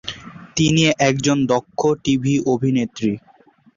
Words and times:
তিনি 0.57 0.81
একজন 1.01 1.37
দক্ষ 1.51 1.79
টিভি 2.03 2.33
অভিনেত্রী। 2.45 3.11